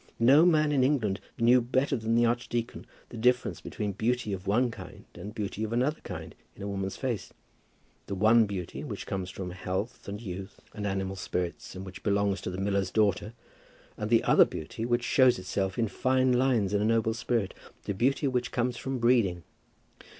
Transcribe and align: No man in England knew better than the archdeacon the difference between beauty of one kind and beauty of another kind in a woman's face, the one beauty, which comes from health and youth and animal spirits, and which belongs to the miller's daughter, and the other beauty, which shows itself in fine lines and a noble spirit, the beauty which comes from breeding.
No 0.17 0.47
man 0.47 0.71
in 0.71 0.83
England 0.83 1.19
knew 1.37 1.61
better 1.61 1.95
than 1.95 2.15
the 2.15 2.25
archdeacon 2.25 2.87
the 3.09 3.17
difference 3.17 3.61
between 3.61 3.91
beauty 3.91 4.33
of 4.33 4.47
one 4.47 4.71
kind 4.71 5.05
and 5.13 5.35
beauty 5.35 5.63
of 5.63 5.71
another 5.71 6.01
kind 6.01 6.33
in 6.55 6.63
a 6.63 6.67
woman's 6.67 6.97
face, 6.97 7.31
the 8.07 8.15
one 8.15 8.47
beauty, 8.47 8.83
which 8.83 9.05
comes 9.05 9.29
from 9.29 9.51
health 9.51 10.07
and 10.07 10.19
youth 10.19 10.59
and 10.73 10.87
animal 10.87 11.15
spirits, 11.15 11.75
and 11.75 11.85
which 11.85 12.01
belongs 12.01 12.41
to 12.41 12.49
the 12.49 12.57
miller's 12.57 12.89
daughter, 12.89 13.33
and 13.95 14.09
the 14.09 14.23
other 14.23 14.43
beauty, 14.43 14.85
which 14.85 15.03
shows 15.03 15.37
itself 15.37 15.77
in 15.77 15.87
fine 15.87 16.33
lines 16.33 16.73
and 16.73 16.81
a 16.81 16.85
noble 16.87 17.13
spirit, 17.13 17.53
the 17.83 17.93
beauty 17.93 18.27
which 18.27 18.51
comes 18.51 18.77
from 18.77 18.97
breeding. 18.97 19.43